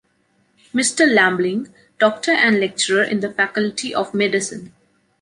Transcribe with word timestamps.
Mister 0.73 1.05
Lambling, 1.05 1.71
doctor 1.99 2.31
and 2.31 2.59
lecturer 2.59 3.03
in 3.03 3.19
the 3.19 3.31
Faculty 3.31 3.93
of 3.93 4.15
medicine. 4.15 4.73